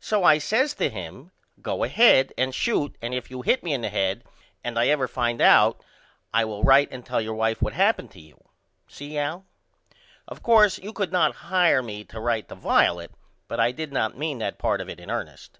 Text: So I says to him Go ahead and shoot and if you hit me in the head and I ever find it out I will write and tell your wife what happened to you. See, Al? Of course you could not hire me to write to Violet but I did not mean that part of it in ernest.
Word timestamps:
So 0.00 0.24
I 0.24 0.38
says 0.38 0.72
to 0.76 0.88
him 0.88 1.30
Go 1.60 1.84
ahead 1.84 2.32
and 2.38 2.54
shoot 2.54 2.96
and 3.02 3.12
if 3.12 3.30
you 3.30 3.42
hit 3.42 3.62
me 3.62 3.74
in 3.74 3.82
the 3.82 3.90
head 3.90 4.24
and 4.64 4.78
I 4.78 4.88
ever 4.88 5.06
find 5.06 5.42
it 5.42 5.44
out 5.44 5.84
I 6.32 6.46
will 6.46 6.64
write 6.64 6.90
and 6.90 7.04
tell 7.04 7.20
your 7.20 7.34
wife 7.34 7.60
what 7.60 7.74
happened 7.74 8.10
to 8.12 8.18
you. 8.18 8.42
See, 8.86 9.18
Al? 9.18 9.44
Of 10.26 10.42
course 10.42 10.78
you 10.78 10.94
could 10.94 11.12
not 11.12 11.34
hire 11.52 11.82
me 11.82 12.02
to 12.04 12.18
write 12.18 12.48
to 12.48 12.54
Violet 12.54 13.10
but 13.46 13.60
I 13.60 13.72
did 13.72 13.92
not 13.92 14.16
mean 14.16 14.38
that 14.38 14.56
part 14.58 14.80
of 14.80 14.88
it 14.88 14.98
in 14.98 15.10
ernest. 15.10 15.58